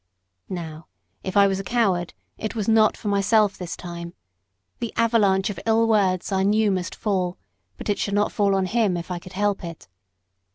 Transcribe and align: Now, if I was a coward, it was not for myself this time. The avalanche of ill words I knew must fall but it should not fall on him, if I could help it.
Now, 0.49 0.87
if 1.23 1.37
I 1.37 1.45
was 1.45 1.59
a 1.59 1.63
coward, 1.63 2.15
it 2.35 2.55
was 2.55 2.67
not 2.67 2.97
for 2.97 3.07
myself 3.07 3.55
this 3.55 3.77
time. 3.77 4.15
The 4.79 4.91
avalanche 4.97 5.51
of 5.51 5.59
ill 5.63 5.87
words 5.87 6.31
I 6.31 6.41
knew 6.41 6.71
must 6.71 6.95
fall 6.95 7.37
but 7.77 7.87
it 7.87 7.99
should 7.99 8.15
not 8.15 8.31
fall 8.31 8.55
on 8.55 8.65
him, 8.65 8.97
if 8.97 9.11
I 9.11 9.19
could 9.19 9.33
help 9.33 9.63
it. 9.63 9.87